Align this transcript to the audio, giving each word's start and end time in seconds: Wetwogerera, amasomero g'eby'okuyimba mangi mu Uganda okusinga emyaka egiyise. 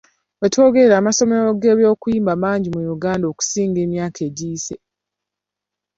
Wetwogerera, 0.41 0.95
amasomero 0.97 1.49
g'eby'okuyimba 1.61 2.33
mangi 2.43 2.69
mu 2.75 2.81
Uganda 2.95 3.25
okusinga 3.31 3.79
emyaka 3.85 4.19
egiyise. 4.27 4.75